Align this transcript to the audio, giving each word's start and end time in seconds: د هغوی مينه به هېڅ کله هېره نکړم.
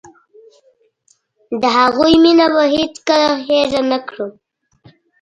د 1.61 1.63
هغوی 1.77 2.13
مينه 2.23 2.45
به 2.53 2.63
هېڅ 2.75 2.93
کله 3.07 3.29
هېره 3.45 3.81
نکړم. 3.91 4.31